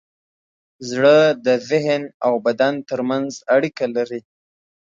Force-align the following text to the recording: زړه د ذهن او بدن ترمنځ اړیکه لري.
زړه 0.89 1.17
د 1.45 1.47
ذهن 1.69 2.03
او 2.25 2.33
بدن 2.47 2.73
ترمنځ 2.89 3.31
اړیکه 3.55 3.85
لري. 3.95 4.21